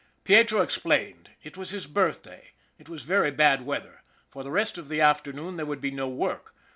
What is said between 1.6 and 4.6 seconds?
his birthday. It was very bad weather. For the